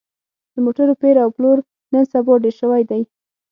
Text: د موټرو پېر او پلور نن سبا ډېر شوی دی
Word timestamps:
د 0.53 0.55
موټرو 0.65 0.93
پېر 1.01 1.15
او 1.23 1.29
پلور 1.35 1.57
نن 1.93 2.03
سبا 2.13 2.33
ډېر 2.43 2.55
شوی 2.61 2.83
دی 2.89 3.01